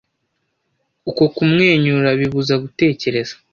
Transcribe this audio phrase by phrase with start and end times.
[1.09, 3.33] Uko kumwenyura bibuza gutekereza